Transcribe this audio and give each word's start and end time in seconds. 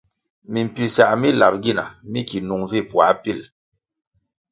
Mimpisah 0.53 1.11
mi 1.21 1.29
lap 1.39 1.55
gina 1.63 1.85
mi 2.11 2.21
ki 2.27 2.37
nung 2.47 2.65
vi 2.71 2.79
puā 2.89 3.09
pil. 3.23 3.39